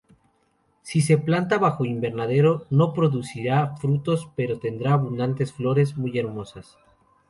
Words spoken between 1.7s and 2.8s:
invernadero,